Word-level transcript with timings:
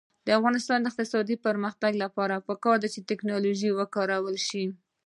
د 0.25 0.27
افغانستان 0.39 0.77
د 0.81 0.85
اقتصادي 0.89 1.35
پرمختګ 1.45 1.91
لپاره 2.03 2.43
پکار 2.47 2.75
ده 2.83 2.87
چې 2.93 3.05
ټیکنالوژي 3.09 3.69
وکارول 3.73 4.35
شي. 4.47 4.65